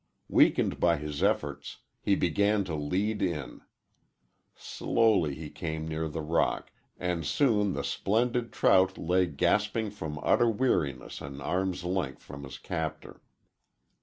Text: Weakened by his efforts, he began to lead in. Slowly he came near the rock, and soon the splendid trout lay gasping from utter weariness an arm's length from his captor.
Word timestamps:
Weakened 0.29 0.79
by 0.79 0.97
his 0.97 1.21
efforts, 1.21 1.77
he 2.01 2.15
began 2.15 2.63
to 2.63 2.73
lead 2.73 3.21
in. 3.21 3.61
Slowly 4.55 5.35
he 5.35 5.51
came 5.51 5.87
near 5.87 6.07
the 6.09 6.23
rock, 6.23 6.71
and 6.97 7.23
soon 7.23 7.73
the 7.73 7.83
splendid 7.83 8.51
trout 8.51 8.97
lay 8.97 9.27
gasping 9.27 9.91
from 9.91 10.19
utter 10.23 10.49
weariness 10.49 11.21
an 11.21 11.39
arm's 11.39 11.83
length 11.83 12.23
from 12.23 12.45
his 12.45 12.57
captor. 12.57 13.21